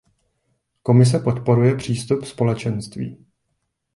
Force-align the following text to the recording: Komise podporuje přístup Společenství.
Komise 0.83 1.19
podporuje 1.19 1.75
přístup 1.75 2.25
Společenství. 2.25 3.25